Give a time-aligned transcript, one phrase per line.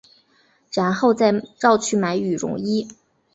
[0.71, 2.87] 然后再绕去买羽绒衣